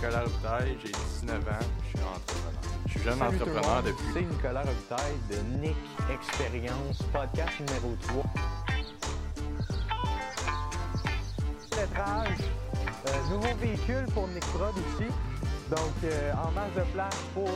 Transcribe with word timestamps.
Nicolas 0.00 0.20
Robitaille, 0.20 0.78
j'ai 0.84 0.92
19 0.92 1.38
ans, 1.48 1.66
je 1.82 1.88
suis 1.88 2.06
entrepreneur. 2.06 2.52
Je 2.86 2.90
suis 2.92 3.02
jeune 3.02 3.18
Salut 3.18 3.34
entrepreneur 3.34 3.82
depuis. 3.82 4.04
C'est 4.14 4.22
Nicolas 4.22 4.62
Robitaille 4.62 5.18
de 5.28 5.58
Nick 5.58 5.76
Expérience, 6.08 6.98
podcast 7.12 7.52
numéro 7.58 7.96
3. 8.06 8.22
Lettrage, 11.76 12.38
euh, 13.08 13.30
nouveau 13.32 13.56
véhicule 13.60 14.06
pour 14.14 14.28
Nick 14.28 14.44
Prod 14.52 14.72
aussi. 14.76 15.08
Donc, 15.68 15.92
euh, 16.04 16.32
en 16.44 16.52
masse 16.52 16.74
de 16.76 16.92
place 16.92 17.16
pour 17.34 17.50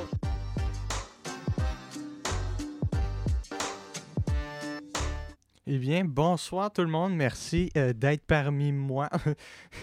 Eh 5.75 5.79
bien, 5.79 6.05
bonsoir 6.05 6.71
tout 6.71 6.83
le 6.83 6.89
monde. 6.89 7.15
Merci 7.15 7.71
euh, 7.79 7.95
d'être 7.95 8.27
parmi 8.27 8.73
moi. 8.73 9.09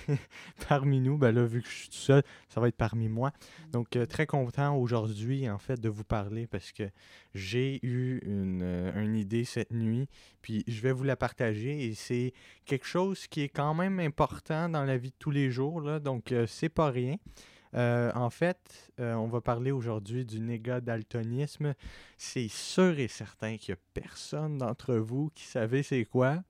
parmi 0.70 1.00
nous. 1.00 1.18
Ben 1.18 1.32
là, 1.32 1.44
vu 1.46 1.64
que 1.64 1.68
je 1.68 1.74
suis 1.74 1.90
tout 1.90 1.96
seul, 1.96 2.22
ça 2.48 2.62
va 2.62 2.68
être 2.68 2.78
parmi 2.78 3.10
moi. 3.10 3.32
Donc, 3.72 3.96
euh, 3.96 4.06
très 4.06 4.28
content 4.28 4.78
aujourd'hui, 4.78 5.50
en 5.50 5.58
fait, 5.58 5.82
de 5.82 5.90
vous 5.90 6.04
parler 6.04 6.46
parce 6.46 6.72
que 6.72 6.84
j'ai 7.34 7.84
eu 7.84 8.20
une, 8.24 8.62
euh, 8.62 9.04
une 9.04 9.16
idée 9.16 9.46
cette 9.46 9.72
nuit. 9.72 10.08
Puis, 10.44 10.64
je 10.68 10.80
vais 10.82 10.92
vous 10.92 11.06
la 11.06 11.16
partager. 11.16 11.84
Et 11.84 11.96
c'est 11.96 12.34
quelque 12.66 12.86
chose 12.86 13.26
qui 13.26 13.42
est 13.42 13.50
quand 13.50 13.74
même 13.74 14.00
important 14.00 14.70
dans 14.70 14.84
la 14.84 14.96
vie 14.96 15.10
de 15.10 15.18
tous 15.18 15.32
les 15.32 15.50
jours. 15.50 16.00
Donc, 16.02 16.32
c'est 16.46 16.70
pas 16.70 16.92
rien. 16.92 17.16
Euh, 17.76 18.12
en 18.16 18.30
fait, 18.30 18.92
euh, 19.00 19.14
on 19.14 19.28
va 19.28 19.42
parler 19.42 19.72
aujourd'hui 19.72 20.26
du 20.26 20.40
négat 20.40 20.82
daltonisme. 20.82 21.76
C'est 22.18 22.48
sûr 22.48 22.98
et 23.00 23.08
certain 23.08 23.58
qu'il 23.58 23.74
n'y 23.74 23.80
a 23.80 23.82
personne 23.94 24.58
d'entre 24.58 24.96
vous 24.96 25.30
qui 25.36 25.44
savait 25.46 25.84
c'est 25.84 26.06
quoi. 26.06 26.44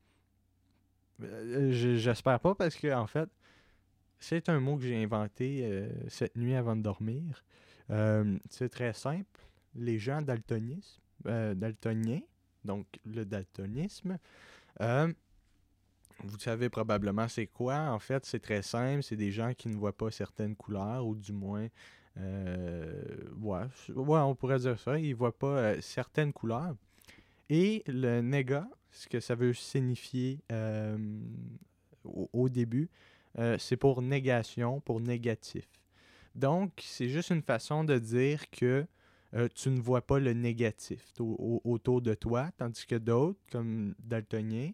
Euh, 1.22 1.72
je- 1.74 1.96
J'espère 1.98 2.40
pas 2.40 2.56
parce 2.56 2.76
que 2.76 2.94
en 2.94 3.08
fait, 3.08 3.30
c'est 4.20 4.48
un 4.50 4.60
mot 4.60 4.78
que 4.78 4.84
j'ai 4.84 5.02
inventé 5.04 5.88
cette 6.08 6.36
nuit 6.38 6.56
avant 6.56 6.76
de 6.76 6.82
dormir. 6.82 7.44
C'est 8.50 8.70
très 8.70 8.94
simple. 8.94 9.40
Les 9.76 9.98
gens 10.00 10.22
daltonisme, 10.22 11.02
daltoniens, 11.24 12.22
donc 12.66 12.86
le 13.06 13.24
daltonisme, 13.26 14.18
vous 16.24 16.40
savez 16.40 16.70
probablement 16.70 17.28
c'est 17.28 17.48
quoi. 17.48 17.78
En 17.92 18.00
fait, 18.00 18.26
c'est 18.26 18.40
très 18.40 18.62
simple. 18.62 19.04
C'est 19.04 19.16
des 19.16 19.32
gens 19.32 19.54
qui 19.54 19.70
ne 19.70 19.76
voient 19.76 19.96
pas 19.96 20.12
certaines 20.12 20.56
couleurs, 20.56 21.06
ou 21.06 21.16
du 21.16 21.32
moins, 21.32 21.68
euh, 22.18 23.04
on 23.46 24.36
pourrait 24.36 24.60
dire 24.60 24.80
ça. 24.80 24.98
Ils 24.98 25.12
ne 25.12 25.16
voient 25.16 25.38
pas 25.38 25.58
euh, 25.58 25.78
certaines 25.82 26.34
couleurs. 26.34 26.76
Et 27.50 27.84
le 27.88 28.22
néga, 28.22 28.68
ce 28.92 29.08
que 29.08 29.20
ça 29.20 29.36
veut 29.36 29.54
signifier 29.54 30.40
euh, 30.52 30.98
au, 32.04 32.50
début, 32.50 32.90
c'est 33.58 33.78
pour 33.78 34.02
négation, 34.02 34.82
pour 34.82 35.00
négatif. 35.00 35.68
Donc, 36.36 36.72
c'est 36.84 37.10
juste 37.10 37.32
une 37.32 37.42
façon 37.42 37.84
de 37.84 37.98
dire 37.98 38.50
que 38.52 38.86
tu 39.56 39.70
ne 39.70 39.80
vois 39.80 40.02
pas 40.02 40.20
le 40.20 40.34
négatif 40.34 41.02
au- 41.20 41.62
au- 41.64 41.72
autour 41.72 42.02
de 42.02 42.14
toi, 42.14 42.50
tandis 42.58 42.86
que 42.86 42.96
d'autres, 42.96 43.40
comme 43.52 43.96
daltoniens, 44.00 44.72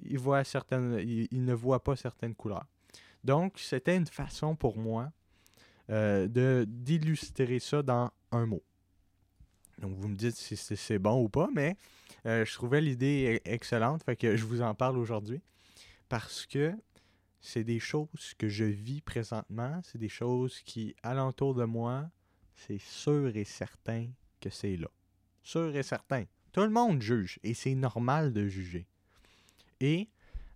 ils, 0.00 0.18
voient 0.18 0.44
certaines, 0.44 0.98
ils 1.00 1.44
ne 1.44 1.54
voient 1.54 1.82
pas 1.82 1.96
certaines 1.96 2.34
couleurs. 2.34 2.66
Donc, 3.24 3.58
c'était 3.58 3.96
une 3.96 4.06
façon 4.06 4.56
pour 4.56 4.78
moi 4.78 5.10
euh, 5.90 6.28
d'illustrer 6.66 7.58
ça 7.58 7.82
dans 7.82 8.10
un 8.30 8.46
mot. 8.46 8.62
Donc, 9.78 9.96
vous 9.96 10.08
me 10.08 10.16
dites 10.16 10.36
si 10.36 10.56
c'est 10.56 10.76
c'est 10.76 10.98
bon 10.98 11.22
ou 11.22 11.28
pas, 11.28 11.48
mais 11.54 11.76
euh, 12.26 12.44
je 12.44 12.52
trouvais 12.54 12.80
l'idée 12.80 13.40
e- 13.44 13.48
excellente, 13.48 14.02
fait 14.02 14.16
que 14.16 14.36
je 14.36 14.44
vous 14.44 14.60
en 14.60 14.74
parle 14.74 14.98
aujourd'hui 14.98 15.40
parce 16.08 16.46
que 16.46 16.74
c'est 17.40 17.64
des 17.64 17.78
choses 17.78 18.34
que 18.38 18.48
je 18.48 18.64
vis 18.64 19.00
présentement, 19.00 19.80
c'est 19.84 19.98
des 19.98 20.08
choses 20.08 20.60
qui, 20.60 20.94
alentour 21.02 21.54
de 21.54 21.64
moi, 21.64 22.10
c'est 22.54 22.80
sûr 22.80 23.36
et 23.36 23.44
certain 23.44 24.08
que 24.40 24.50
c'est 24.50 24.76
là. 24.76 24.88
Sûr 25.42 25.74
et 25.76 25.82
certain. 25.82 26.24
Tout 26.52 26.62
le 26.62 26.70
monde 26.70 27.00
juge 27.00 27.38
et 27.42 27.54
c'est 27.54 27.74
normal 27.74 28.32
de 28.32 28.48
juger. 28.48 28.86
Et 29.80 30.08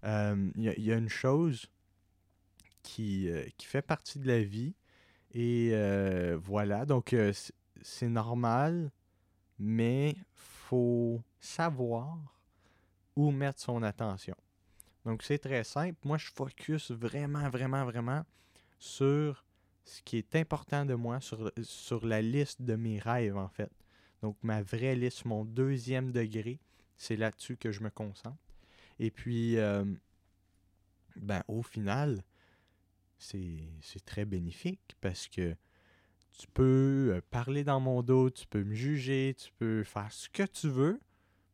euh, 0.04 0.50
il 0.56 0.64
y, 0.64 0.92
a- 0.92 0.96
une 0.96 1.08
chose 1.08 1.66
qui, 2.82 3.28
euh, 3.28 3.44
qui 3.56 3.66
fait 3.66 3.82
partie 3.82 4.18
de 4.18 4.26
la 4.26 4.42
vie. 4.42 4.74
Et 5.32 5.70
euh, 5.72 6.38
voilà, 6.42 6.84
donc 6.84 7.14
c'est 7.82 8.08
normal, 8.08 8.90
mais 9.58 10.16
faut 10.34 11.22
savoir 11.40 12.18
où 13.16 13.30
mettre 13.30 13.60
son 13.60 13.82
attention. 13.82 14.34
Donc 15.04 15.22
c'est 15.22 15.38
très 15.38 15.64
simple. 15.64 15.98
Moi, 16.04 16.18
je 16.18 16.30
focus 16.30 16.90
vraiment, 16.90 17.48
vraiment, 17.48 17.84
vraiment 17.84 18.24
sur 18.78 19.44
ce 19.84 20.02
qui 20.02 20.18
est 20.18 20.36
important 20.36 20.84
de 20.84 20.94
moi, 20.94 21.20
sur, 21.20 21.50
sur 21.62 22.06
la 22.06 22.22
liste 22.22 22.62
de 22.62 22.76
mes 22.76 22.98
rêves, 22.98 23.36
en 23.36 23.48
fait. 23.48 23.70
Donc 24.22 24.36
ma 24.42 24.62
vraie 24.62 24.94
liste, 24.94 25.24
mon 25.24 25.44
deuxième 25.44 26.12
degré, 26.12 26.60
c'est 26.96 27.16
là-dessus 27.16 27.56
que 27.56 27.72
je 27.72 27.80
me 27.82 27.90
concentre. 27.90 28.36
Et 29.02 29.10
puis, 29.10 29.58
euh, 29.58 29.84
ben, 31.16 31.42
au 31.48 31.64
final, 31.64 32.22
c'est 33.18 34.04
très 34.04 34.24
bénéfique 34.24 34.96
parce 35.00 35.26
que 35.26 35.56
tu 36.38 36.46
peux 36.54 37.10
euh, 37.12 37.20
parler 37.32 37.64
dans 37.64 37.80
mon 37.80 38.02
dos, 38.02 38.30
tu 38.30 38.46
peux 38.46 38.62
me 38.62 38.74
juger, 38.76 39.34
tu 39.36 39.50
peux 39.58 39.82
faire 39.82 40.12
ce 40.12 40.28
que 40.28 40.44
tu 40.44 40.68
veux. 40.68 41.00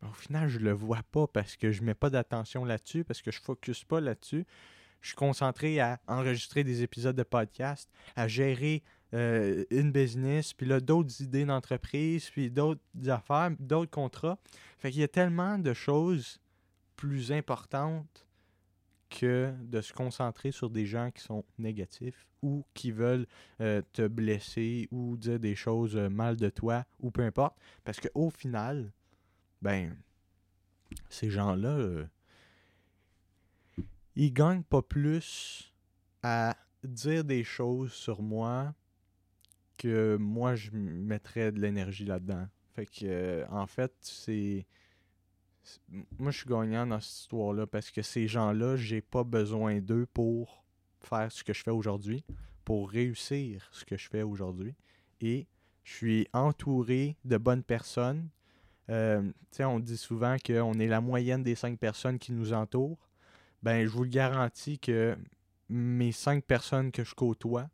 Au 0.02 0.12
final, 0.12 0.50
je 0.50 0.58
le 0.58 0.72
vois 0.72 1.02
pas 1.10 1.26
parce 1.26 1.56
que 1.56 1.72
je 1.72 1.82
mets 1.82 1.94
pas 1.94 2.10
d'attention 2.10 2.66
là-dessus, 2.66 3.02
parce 3.02 3.22
que 3.22 3.30
je 3.30 3.40
focus 3.40 3.82
pas 3.82 4.02
là-dessus. 4.02 4.44
Je 5.00 5.08
suis 5.08 5.16
concentré 5.16 5.80
à 5.80 6.00
enregistrer 6.06 6.64
des 6.64 6.82
épisodes 6.82 7.16
de 7.16 7.22
podcast, 7.22 7.90
à 8.14 8.28
gérer 8.28 8.82
euh, 9.14 9.64
une 9.70 9.90
business, 9.90 10.52
puis 10.52 10.66
là, 10.66 10.80
d'autres 10.80 11.22
idées 11.22 11.46
d'entreprise, 11.46 12.28
puis 12.28 12.50
d'autres 12.50 12.82
affaires, 13.06 13.52
d'autres 13.58 13.90
contrats. 13.90 14.38
Fait 14.78 14.90
qu'il 14.90 15.00
y 15.00 15.04
a 15.04 15.08
tellement 15.08 15.58
de 15.58 15.72
choses 15.72 16.42
plus 16.98 17.30
importantes 17.30 18.26
que 19.08 19.54
de 19.62 19.80
se 19.80 19.92
concentrer 19.92 20.50
sur 20.50 20.68
des 20.68 20.84
gens 20.84 21.10
qui 21.12 21.22
sont 21.22 21.44
négatifs 21.56 22.26
ou 22.42 22.64
qui 22.74 22.90
veulent 22.90 23.26
euh, 23.60 23.80
te 23.92 24.06
blesser 24.06 24.88
ou 24.90 25.16
dire 25.16 25.38
des 25.38 25.54
choses 25.54 25.96
euh, 25.96 26.10
mal 26.10 26.36
de 26.36 26.50
toi 26.50 26.84
ou 26.98 27.10
peu 27.10 27.22
importe. 27.22 27.56
Parce 27.84 28.00
qu'au 28.00 28.30
final, 28.30 28.92
ben, 29.62 29.96
ces 31.08 31.30
gens-là, 31.30 31.70
euh, 31.70 32.06
ils 34.16 34.32
gagnent 34.32 34.64
pas 34.64 34.82
plus 34.82 35.72
à 36.22 36.56
dire 36.82 37.24
des 37.24 37.44
choses 37.44 37.92
sur 37.92 38.22
moi 38.22 38.74
que 39.76 40.16
moi 40.16 40.56
je 40.56 40.72
mettrais 40.72 41.52
de 41.52 41.60
l'énergie 41.60 42.04
là-dedans. 42.04 42.48
Fait 42.74 42.86
que, 42.86 43.46
en 43.50 43.66
fait, 43.66 43.92
c'est. 44.00 44.66
Moi, 46.18 46.30
je 46.30 46.38
suis 46.38 46.48
gagnant 46.48 46.86
dans 46.86 47.00
cette 47.00 47.20
histoire-là 47.20 47.66
parce 47.66 47.90
que 47.90 48.02
ces 48.02 48.28
gens-là, 48.28 48.76
j'ai 48.76 49.00
pas 49.00 49.24
besoin 49.24 49.80
d'eux 49.80 50.06
pour 50.12 50.64
faire 51.00 51.30
ce 51.30 51.44
que 51.44 51.52
je 51.52 51.62
fais 51.62 51.70
aujourd'hui, 51.70 52.24
pour 52.64 52.90
réussir 52.90 53.68
ce 53.72 53.84
que 53.84 53.96
je 53.96 54.08
fais 54.08 54.22
aujourd'hui. 54.22 54.74
Et 55.20 55.46
je 55.84 55.94
suis 55.94 56.28
entouré 56.32 57.16
de 57.24 57.36
bonnes 57.36 57.62
personnes. 57.62 58.28
Euh, 58.90 59.30
on 59.60 59.80
dit 59.80 59.96
souvent 59.96 60.36
qu'on 60.44 60.74
est 60.74 60.86
la 60.86 61.00
moyenne 61.00 61.42
des 61.42 61.54
cinq 61.54 61.78
personnes 61.78 62.18
qui 62.18 62.32
nous 62.32 62.52
entourent. 62.52 63.08
Ben, 63.62 63.84
je 63.84 63.90
vous 63.90 64.04
le 64.04 64.10
garantis 64.10 64.78
que 64.78 65.16
mes 65.68 66.12
cinq 66.12 66.44
personnes 66.44 66.92
que 66.92 67.04
je 67.04 67.14
côtoie 67.14 67.68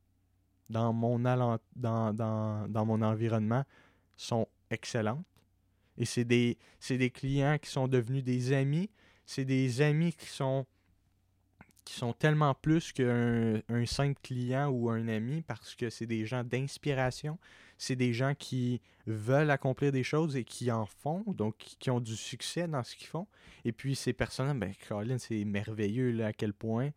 dans 0.70 0.92
mon 0.92 1.24
environnement 3.02 3.64
sont 4.16 4.48
excellentes. 4.70 5.24
Et 5.98 6.04
c'est 6.04 6.24
des, 6.24 6.58
des 6.88 7.10
clients 7.10 7.58
qui 7.60 7.70
sont 7.70 7.88
devenus 7.88 8.24
des 8.24 8.52
amis. 8.52 8.90
C'est 9.26 9.44
des 9.44 9.80
amis 9.80 10.12
qui 10.12 10.26
sont, 10.26 10.66
qui 11.84 11.94
sont 11.94 12.12
tellement 12.12 12.54
plus 12.54 12.92
qu'un 12.92 13.60
un 13.68 13.86
simple 13.86 14.18
client 14.22 14.68
ou 14.68 14.90
un 14.90 15.08
ami 15.08 15.42
parce 15.42 15.74
que 15.74 15.90
c'est 15.90 16.06
des 16.06 16.26
gens 16.26 16.44
d'inspiration. 16.44 17.38
C'est 17.78 17.96
des 17.96 18.12
gens 18.12 18.34
qui 18.34 18.80
veulent 19.06 19.50
accomplir 19.50 19.92
des 19.92 20.04
choses 20.04 20.36
et 20.36 20.44
qui 20.44 20.70
en 20.70 20.86
font, 20.86 21.24
donc 21.26 21.56
qui 21.58 21.76
qui 21.76 21.90
ont 21.90 22.00
du 22.00 22.16
succès 22.16 22.68
dans 22.68 22.82
ce 22.82 22.96
qu'ils 22.96 23.08
font. 23.08 23.26
Et 23.64 23.72
puis 23.72 23.96
ces 23.96 24.12
personnes, 24.12 24.58
ben, 24.58 24.72
Colin, 24.88 25.18
c'est 25.18 25.44
merveilleux 25.44 26.12
là, 26.12 26.26
à 26.26 26.32
quel 26.32 26.52
point 26.52 26.90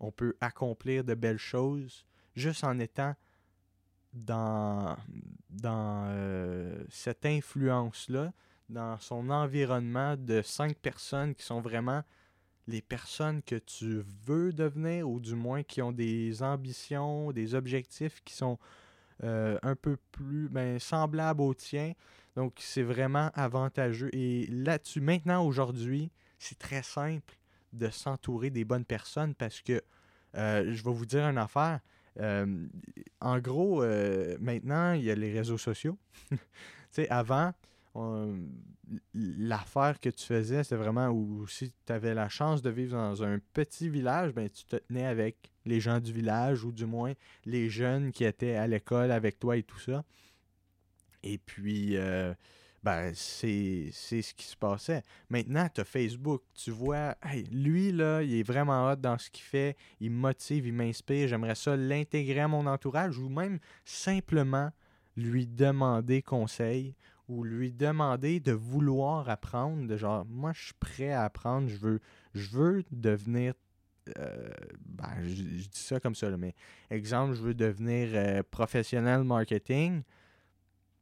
on 0.00 0.12
peut 0.12 0.36
accomplir 0.40 1.04
de 1.04 1.14
belles 1.14 1.38
choses 1.38 2.04
juste 2.36 2.64
en 2.64 2.78
étant 2.78 3.14
dans, 4.12 4.96
dans 5.50 6.06
euh, 6.10 6.84
cette 6.90 7.24
influence-là, 7.24 8.32
dans 8.68 8.98
son 8.98 9.30
environnement 9.30 10.16
de 10.16 10.42
cinq 10.42 10.76
personnes 10.76 11.34
qui 11.34 11.44
sont 11.44 11.60
vraiment 11.60 12.02
les 12.66 12.82
personnes 12.82 13.42
que 13.42 13.56
tu 13.56 14.02
veux 14.26 14.52
devenir, 14.52 15.08
ou 15.08 15.20
du 15.20 15.34
moins 15.34 15.62
qui 15.62 15.80
ont 15.80 15.92
des 15.92 16.42
ambitions, 16.42 17.32
des 17.32 17.54
objectifs 17.54 18.22
qui 18.24 18.34
sont 18.34 18.58
euh, 19.24 19.58
un 19.62 19.74
peu 19.74 19.96
plus 20.12 20.48
ben, 20.50 20.78
semblables 20.78 21.40
aux 21.40 21.54
tiens. 21.54 21.92
Donc, 22.36 22.54
c'est 22.58 22.82
vraiment 22.82 23.30
avantageux. 23.34 24.10
Et 24.12 24.46
là-dessus, 24.48 25.00
maintenant, 25.00 25.44
aujourd'hui, 25.44 26.10
c'est 26.38 26.58
très 26.58 26.82
simple 26.82 27.36
de 27.72 27.88
s'entourer 27.88 28.50
des 28.50 28.64
bonnes 28.64 28.84
personnes 28.84 29.34
parce 29.34 29.60
que, 29.60 29.82
euh, 30.36 30.72
je 30.72 30.84
vais 30.84 30.92
vous 30.92 31.06
dire 31.06 31.24
une 31.24 31.38
affaire, 31.38 31.80
Euh, 32.20 32.66
en 33.20 33.38
gros, 33.38 33.82
euh, 33.82 34.36
maintenant, 34.40 34.92
il 34.92 35.04
y 35.04 35.10
a 35.10 35.14
les 35.14 35.32
réseaux 35.32 35.58
sociaux. 35.58 35.96
tu 36.30 36.38
sais, 36.90 37.08
avant, 37.08 37.52
l'affaire 39.14 40.00
que 40.00 40.08
tu 40.08 40.24
faisais, 40.24 40.62
c'était 40.62 40.76
vraiment 40.76 41.08
où 41.08 41.46
si 41.46 41.72
tu 41.86 41.92
avais 41.92 42.14
la 42.14 42.28
chance 42.28 42.62
de 42.62 42.70
vivre 42.70 42.96
dans 42.96 43.22
un 43.22 43.38
petit 43.52 43.88
village, 43.88 44.32
ben, 44.32 44.48
tu 44.48 44.64
te 44.64 44.76
tenais 44.76 45.06
avec 45.06 45.50
les 45.64 45.80
gens 45.80 46.00
du 46.00 46.12
village 46.12 46.64
ou 46.64 46.72
du 46.72 46.86
moins 46.86 47.12
les 47.44 47.68
jeunes 47.68 48.12
qui 48.12 48.24
étaient 48.24 48.54
à 48.54 48.66
l'école 48.66 49.10
avec 49.10 49.38
toi 49.38 49.56
et 49.56 49.62
tout 49.62 49.78
ça. 49.78 50.04
Et 51.22 51.38
puis, 51.38 51.96
euh, 51.96 52.32
ben, 52.82 53.12
c'est 53.14 53.90
ce 53.92 54.34
qui 54.34 54.46
se 54.46 54.56
passait. 54.56 55.02
Maintenant, 55.28 55.68
tu 55.72 55.80
as 55.80 55.84
Facebook. 55.84 56.42
Tu 56.54 56.70
vois, 56.70 57.16
hey, 57.22 57.44
lui, 57.50 57.92
là, 57.92 58.22
il 58.22 58.34
est 58.34 58.42
vraiment 58.42 58.88
hot 58.90 58.96
dans 58.96 59.18
ce 59.18 59.30
qu'il 59.30 59.44
fait. 59.44 59.76
Il 60.00 60.10
me 60.12 60.16
motive, 60.18 60.66
il 60.66 60.72
m'inspire. 60.72 61.28
J'aimerais 61.28 61.54
ça 61.56 61.76
l'intégrer 61.76 62.40
à 62.40 62.48
mon 62.48 62.66
entourage 62.66 63.18
ou 63.18 63.28
même 63.28 63.58
simplement 63.84 64.70
lui 65.16 65.46
demander 65.46 66.22
conseil 66.22 66.94
ou 67.28 67.44
lui 67.44 67.72
demander 67.72 68.40
de 68.40 68.52
vouloir 68.52 69.28
apprendre. 69.28 69.86
De 69.86 69.96
genre, 69.96 70.24
moi, 70.26 70.52
je 70.54 70.66
suis 70.66 70.74
prêt 70.78 71.10
à 71.12 71.24
apprendre. 71.24 71.68
Je 71.68 71.76
veux, 71.76 72.00
je 72.34 72.48
veux 72.50 72.84
devenir. 72.92 73.54
euh, 74.18 74.48
ben, 74.86 75.12
je, 75.22 75.34
je 75.34 75.68
dis 75.68 75.80
ça 75.80 76.00
comme 76.00 76.14
ça, 76.14 76.30
là, 76.30 76.36
mais 76.36 76.54
exemple, 76.90 77.34
je 77.34 77.42
veux 77.42 77.54
devenir 77.54 78.08
euh, 78.14 78.42
professionnel 78.50 79.24
marketing 79.24 80.02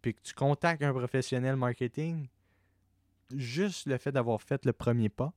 puis 0.07 0.15
que 0.15 0.23
tu 0.23 0.35
contactes 0.35 0.85
un 0.85 0.93
professionnel 0.93 1.57
marketing, 1.57 2.29
juste 3.35 3.89
le 3.89 3.99
fait 3.99 4.13
d'avoir 4.13 4.41
fait 4.41 4.65
le 4.65 4.73
premier 4.73 5.09
pas, 5.09 5.33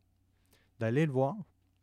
d'aller 0.78 1.08
le 1.08 1.12
voir, 1.12 1.36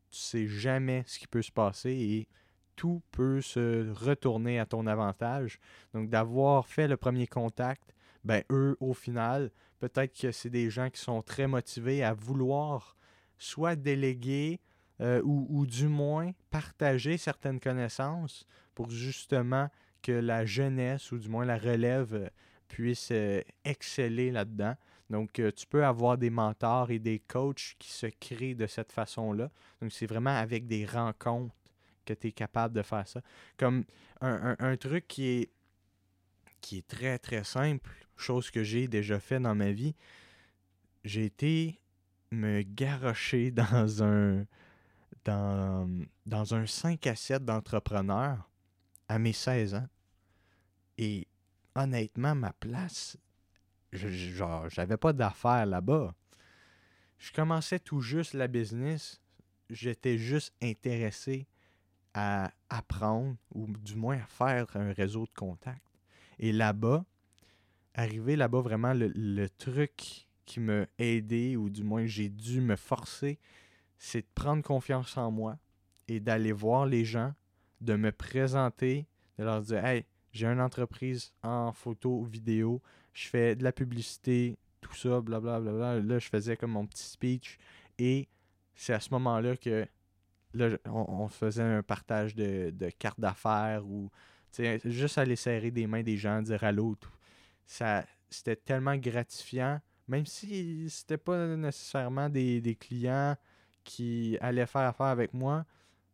tu 0.09 0.21
sais 0.21 0.47
jamais 0.47 1.03
ce 1.09 1.19
qui 1.19 1.27
peut 1.27 1.43
se 1.43 1.51
passer 1.51 1.91
et 1.91 2.29
tout 2.77 3.03
peut 3.11 3.41
se 3.41 3.91
retourner 3.91 4.61
à 4.61 4.67
ton 4.67 4.87
avantage. 4.87 5.59
Donc 5.95 6.11
d'avoir 6.11 6.69
fait 6.69 6.87
le 6.87 6.97
premier 6.97 7.27
contact, 7.27 7.93
ben 8.23 8.45
eux 8.53 8.77
au 8.79 8.95
final, 8.95 9.51
peut-être 9.81 10.17
que 10.17 10.31
c'est 10.31 10.49
des 10.49 10.71
gens 10.71 10.89
qui 10.89 11.01
sont 11.01 11.23
très 11.23 11.49
motivés 11.49 12.05
à 12.05 12.15
vouloir 12.15 12.97
soit 13.37 13.75
déléguer 13.75 14.61
euh, 15.01 15.21
ou, 15.25 15.45
ou 15.51 15.67
du 15.67 15.89
moins 15.89 16.31
partager 16.51 17.19
certaines 17.19 17.59
connaissances 17.59 18.47
pour 18.77 18.91
justement 18.91 19.71
que 20.03 20.13
la 20.13 20.47
jeunesse 20.47 21.11
ou 21.11 21.19
du 21.19 21.29
moins 21.29 21.45
la 21.45 21.59
relève 21.59 22.15
euh, 22.15 22.29
puisse 22.69 23.09
euh, 23.13 23.41
exceller 23.65 24.31
là-dedans. 24.31 24.75
Donc, 25.09 25.39
euh, 25.39 25.53
tu 25.53 25.67
peux 25.67 25.85
avoir 25.85 26.19
des 26.19 26.31
mentors 26.31 26.91
et 26.91 26.99
des 26.99 27.21
coachs 27.21 27.77
qui 27.79 27.91
se 27.91 28.07
créent 28.07 28.55
de 28.55 28.67
cette 28.67 28.93
façon-là. 28.93 29.51
Donc, 29.81 29.93
c'est 29.93 30.07
vraiment 30.07 30.37
avec 30.37 30.67
des 30.67 30.85
rencontres 30.85 31.55
que 32.05 32.13
tu 32.15 32.29
es 32.29 32.33
capable 32.33 32.75
de 32.75 32.83
faire 32.83 33.07
ça. 33.07 33.21
Comme 33.57 33.85
un, 34.21 34.57
un- 34.59 34.77
truc 34.77 35.07
qui 35.07 35.27
est, 35.29 35.51
qui 36.61 36.79
est 36.79 36.87
très, 36.87 37.19
très 37.19 37.45
simple, 37.45 37.91
chose 38.17 38.51
que 38.51 38.63
j'ai 38.63 38.89
déjà 38.89 39.21
fait 39.21 39.39
dans 39.41 39.55
ma 39.55 39.71
vie, 39.73 39.95
j'ai 41.05 41.27
été 41.27 41.81
me 42.33 42.63
garrocher 42.63 43.51
dans 43.53 44.03
un, 44.03 44.45
dans, 45.25 45.89
dans 46.25 46.55
un 46.55 46.67
5 46.67 47.07
à 47.07 47.15
7 47.15 47.45
d'entrepreneur 47.45 48.49
à 49.09 49.19
mes 49.19 49.33
16 49.33 49.75
ans. 49.75 49.89
Et 50.99 51.27
honnêtement, 51.77 52.35
ma 52.35 52.53
place, 52.55 53.17
je- 53.93 54.09
genre, 54.09 54.69
j'avais 54.69 54.97
pas 54.97 55.13
d'affaires 55.13 55.67
là-bas. 55.67 56.15
Je 57.19 57.33
commençais 57.33 57.79
tout 57.79 58.01
juste 58.01 58.35
la 58.35 58.49
business. 58.49 59.21
J'étais 59.71 60.19
juste 60.19 60.55
intéressé 60.63 61.47
à 62.15 62.51
apprendre 62.69 63.37
ou 63.55 63.67
du 63.67 63.95
moins 63.95 64.19
à 64.19 64.27
faire 64.27 64.67
un 64.77 64.93
réseau 64.93 65.25
de 65.27 65.33
contacts. 65.35 65.83
Et 66.39 66.53
là-bas, 66.53 67.05
arrivé 67.95 68.37
là-bas, 68.37 68.61
vraiment, 68.61 68.93
le, 68.93 69.09
le 69.09 69.49
truc 69.49 70.27
qui 70.45 70.61
m'a 70.61 70.87
aidé 70.99 71.57
ou 71.57 71.69
du 71.69 71.83
moins 71.83 72.07
j'ai 72.07 72.29
dû 72.29 72.61
me 72.61 72.77
forcer, 72.77 73.39
c'est 73.99 74.21
de 74.23 74.27
prendre 74.35 74.63
confiance 74.63 75.17
en 75.17 75.31
moi 75.31 75.59
et 76.09 76.21
d'aller 76.21 76.53
voir 76.53 76.87
les 76.87 77.05
gens, 77.05 77.35
de 77.81 77.97
me 77.97 78.13
présenter, 78.13 79.07
de 79.39 79.45
leur 79.45 79.63
dire 79.63 79.85
Hey, 79.85 80.05
j'ai 80.37 80.47
une 80.47 80.61
entreprise 80.61 81.33
en 81.43 81.73
photo, 81.73 82.23
vidéo, 82.25 82.83
je 83.13 83.29
fais 83.29 83.57
de 83.57 83.65
la 83.65 83.73
publicité, 83.73 84.57
tout 84.81 84.95
ça, 84.95 85.21
blablabla. 85.21 86.01
Là, 86.01 86.19
je 86.19 86.29
faisais 86.29 86.57
comme 86.57 86.73
mon 86.73 86.87
petit 86.87 87.05
speech. 87.05 87.59
Et 87.99 88.29
c'est 88.75 88.93
à 88.93 89.01
ce 89.01 89.11
moment-là 89.11 89.57
que 89.57 89.87
là, 90.55 90.77
on, 90.85 91.29
faisait 91.29 91.63
un 91.63 91.83
partage 91.83 92.35
de, 92.35 92.71
de 92.71 92.91
cartes 92.91 93.21
d'affaires 93.21 93.87
ou 93.87 94.11
juste 94.85 95.19
aller 95.19 95.37
serrer 95.37 95.71
des 95.71 95.87
mains 95.87 96.03
des 96.03 96.17
gens, 96.17 96.43
dire 96.43 96.63
allô. 96.63 96.95
Tout. 96.95 97.11
Ça, 97.67 98.05
c'était 98.29 98.57
tellement 98.57 98.97
gratifiant, 98.97 99.81
même 100.09 100.27
si 100.27 100.89
c'était 100.91 101.19
pas 101.19 101.57
nécessairement 101.57 102.29
des, 102.29 102.61
des 102.61 102.75
clients 102.75 103.37
qui 103.85 104.37
allaient 104.41 104.67
faire 104.67 104.83
affaire 104.83 105.07
avec 105.07 105.33
moi, 105.33 105.65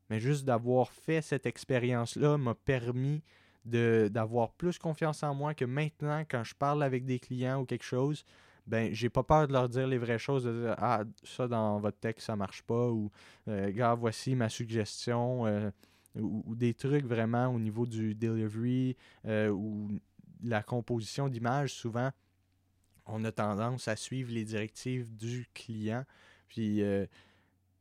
mais 0.08 0.20
juste 0.20 0.44
d'avoir 0.44 0.92
fait 0.92 1.22
cette 1.22 1.46
expérience-là 1.46 2.36
m'a 2.36 2.54
permis 2.54 3.22
d'avoir 3.64 4.52
plus 4.52 4.78
confiance 4.78 5.22
en 5.22 5.34
moi 5.34 5.54
que 5.54 5.64
maintenant 5.64 6.24
quand 6.28 6.42
je 6.42 6.54
parle 6.54 6.82
avec 6.82 7.04
des 7.04 7.20
clients 7.20 7.60
ou 7.60 7.64
quelque 7.64 7.84
chose 7.84 8.24
ben 8.66 8.92
j'ai 8.92 9.08
pas 9.08 9.22
peur 9.22 9.48
de 9.48 9.52
leur 9.52 9.68
dire 9.68 9.86
les 9.86 9.98
vraies 9.98 10.18
choses 10.18 10.44
de 10.44 10.62
dire 10.62 10.74
ah 10.78 11.04
ça 11.24 11.48
dans 11.48 11.78
votre 11.80 11.98
texte 11.98 12.26
ça 12.26 12.36
marche 12.36 12.62
pas 12.62 12.88
ou 12.90 13.10
euh, 13.48 13.70
gars 13.72 13.94
voici 13.94 14.34
ma 14.34 14.48
suggestion 14.48 15.46
euh, 15.46 15.70
ou, 16.14 16.54
des 16.54 16.74
trucs 16.74 17.04
vraiment 17.04 17.48
au 17.48 17.58
niveau 17.58 17.86
du 17.86 18.14
delivery 18.14 18.96
euh, 19.26 19.48
ou 19.48 19.90
la 20.42 20.62
composition 20.62 21.28
d'image 21.28 21.72
souvent 21.72 22.10
on 23.06 23.24
a 23.24 23.32
tendance 23.32 23.88
à 23.88 23.96
suivre 23.96 24.32
les 24.32 24.44
directives 24.44 25.12
du 25.16 25.48
client. 25.54 26.04
Puis 26.46 26.82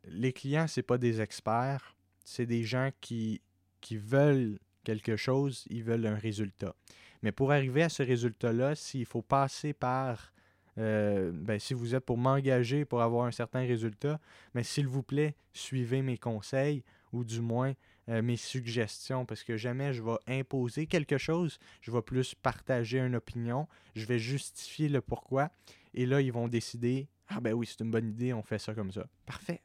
les 0.06 0.34
clients 0.34 0.66
c'est 0.68 0.82
pas 0.82 0.98
des 0.98 1.22
experts 1.22 1.96
c'est 2.24 2.48
des 2.48 2.64
gens 2.64 2.90
qui 3.02 3.40
qui 3.82 3.98
veulent 3.98 4.58
quelque 4.84 5.16
chose, 5.16 5.66
ils 5.70 5.84
veulent 5.84 6.06
un 6.06 6.16
résultat. 6.16 6.76
Mais 7.22 7.32
pour 7.32 7.52
arriver 7.52 7.84
à 7.84 7.90
ce 7.90 8.04
résultat-là, 8.04 8.76
s'il 8.76 9.06
faut 9.06 9.22
passer 9.22 9.74
par, 9.74 10.34
euh, 10.78 11.32
ben, 11.34 11.60
si 11.60 11.74
vous 11.74 11.96
êtes 11.96 12.06
pour 12.06 12.18
m'engager 12.18 12.86
pour 12.86 13.02
avoir 13.02 13.26
un 13.26 13.32
certain 13.32 13.62
résultat, 13.62 14.20
mais 14.54 14.64
s'il 14.64 14.88
vous 14.88 15.04
plaît, 15.04 15.36
suivez 15.54 16.02
mes 16.02 16.18
conseils 16.18 16.84
ou 17.12 17.24
du 17.24 17.42
moins 17.42 17.74
euh, 18.10 18.22
mes 18.22 18.38
suggestions, 18.38 19.26
parce 19.26 19.44
que 19.44 19.58
jamais 19.58 19.94
je 19.94 20.02
vais 20.02 20.18
imposer 20.28 20.88
quelque 20.88 21.18
chose, 21.18 21.60
je 21.82 21.92
vais 21.92 22.02
plus 22.02 22.34
partager 22.34 23.00
une 23.00 23.16
opinion, 23.16 23.68
je 23.96 24.06
vais 24.06 24.18
justifier 24.18 24.90
le 24.90 25.02
pourquoi, 25.02 25.52
et 25.94 26.06
là, 26.06 26.22
ils 26.22 26.32
vont 26.32 26.48
décider, 26.48 27.08
ah 27.28 27.40
ben 27.40 27.54
oui, 27.54 27.68
c'est 27.68 27.84
une 27.84 27.92
bonne 27.92 28.10
idée, 28.10 28.34
on 28.34 28.42
fait 28.42 28.60
ça 28.60 28.74
comme 28.74 28.92
ça. 28.92 29.06
Parfait. 29.26 29.62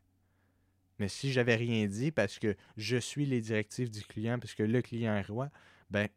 Mais 0.99 1.09
si 1.09 1.33
j'avais 1.33 1.57
rien 1.57 1.87
dit 1.87 2.11
parce 2.11 2.39
que 2.39 2.57
je 2.77 2.97
suis 2.97 3.27
les 3.27 3.41
directives 3.41 3.91
du 3.91 4.03
client, 4.03 4.39
parce 4.39 4.55
que 4.55 4.63
le 4.63 4.81
client 4.83 5.15
est 5.15 5.27
roi, 5.27 5.51
ben, 5.91 6.09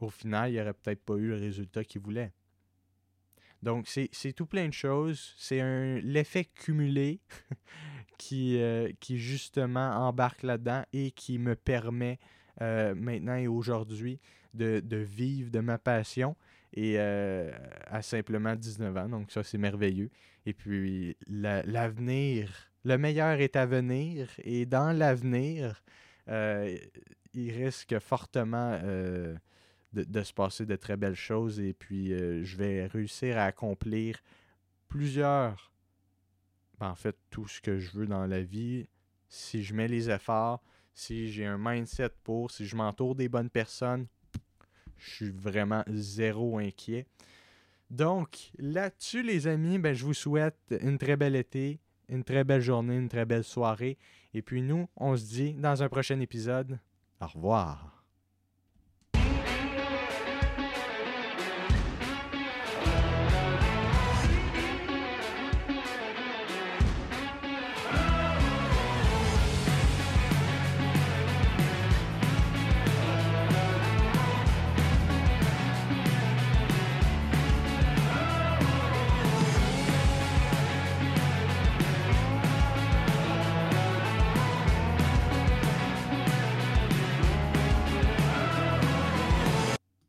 au 0.00 0.10
final, 0.10 0.50
il 0.50 0.54
n'y 0.54 0.60
aurait 0.60 0.74
peut-être 0.74 1.02
pas 1.04 1.14
eu 1.14 1.28
le 1.28 1.36
résultat 1.36 1.84
qu'il 1.84 2.00
voulait. 2.02 2.32
Donc, 3.62 3.88
c'est 3.88 4.32
tout 4.32 4.46
plein 4.46 4.68
de 4.68 4.72
choses. 4.72 5.34
C'est 5.38 6.00
l'effet 6.02 6.44
cumulé 6.44 7.20
qui, 8.18 8.58
euh, 8.60 8.90
qui, 9.00 9.18
justement, 9.18 9.90
embarque 10.06 10.42
là-dedans 10.42 10.84
et 10.92 11.10
qui 11.10 11.38
me 11.38 11.56
permet 11.56 12.18
euh, 12.60 12.94
maintenant 12.94 13.36
et 13.36 13.48
aujourd'hui 13.48 14.20
de, 14.54 14.80
de 14.80 14.96
vivre 14.98 15.50
de 15.50 15.60
ma 15.60 15.78
passion 15.78 16.36
et 16.74 16.94
euh, 16.98 17.50
à 17.86 18.02
simplement 18.02 18.54
19 18.54 18.96
ans. 18.96 19.08
Donc, 19.08 19.30
ça, 19.32 19.42
c'est 19.42 19.58
merveilleux. 19.58 20.10
Et 20.44 20.52
puis, 20.52 21.16
la- 21.26 21.62
l'avenir, 21.62 22.65
le 22.86 22.98
meilleur 22.98 23.40
est 23.40 23.56
à 23.56 23.66
venir. 23.66 24.30
Et 24.44 24.64
dans 24.64 24.96
l'avenir, 24.96 25.82
euh, 26.28 26.78
il 27.34 27.50
risque 27.50 27.98
fortement 27.98 28.78
euh, 28.84 29.34
de, 29.92 30.22
se 30.22 30.32
passer 30.32 30.66
de 30.66 30.76
très 30.76 30.96
belles 30.96 31.16
choses. 31.16 31.58
Et 31.58 31.72
puis, 31.72 32.12
euh, 32.12 32.44
je 32.44 32.56
vais 32.56 32.86
réussir 32.86 33.38
à 33.38 33.44
accomplir 33.44 34.22
plusieurs, 34.86 35.72
ben, 36.78 36.90
en 36.90 36.94
fait, 36.94 37.16
tout 37.28 37.48
ce 37.48 37.60
que 37.60 37.80
je 37.80 37.90
veux 37.90 38.06
dans 38.06 38.24
la 38.24 38.40
vie. 38.40 38.86
Si 39.28 39.64
je 39.64 39.74
mets 39.74 39.88
les 39.88 40.08
efforts, 40.08 40.62
si 40.94 41.32
j'ai 41.32 41.44
un 41.44 41.58
mindset 41.58 42.10
pour, 42.22 42.52
si 42.52 42.66
je 42.66 42.76
m'entoure 42.76 43.16
des 43.16 43.28
bonnes 43.28 43.50
personnes, 43.50 44.06
je 44.96 45.10
suis 45.10 45.30
vraiment 45.30 45.82
zéro 45.88 46.58
inquiet. 46.58 47.04
Donc, 47.90 48.52
là-dessus, 48.58 49.24
les 49.24 49.48
amis, 49.48 49.80
ben, 49.80 49.92
je 49.92 50.04
vous 50.04 50.14
souhaite 50.14 50.72
une 50.80 50.98
très 50.98 51.16
belle 51.16 51.34
été, 51.34 51.80
une 52.08 52.24
très 52.24 52.44
belle 52.44 52.60
journée, 52.60 52.96
une 52.96 53.08
très 53.08 53.24
belle 53.24 53.44
soirée. 53.44 53.98
Et 54.34 54.42
puis 54.42 54.62
nous, 54.62 54.88
on 54.96 55.16
se 55.16 55.24
dit 55.24 55.54
dans 55.54 55.82
un 55.82 55.88
prochain 55.88 56.20
épisode. 56.20 56.78
Au 57.20 57.26
revoir. 57.26 57.95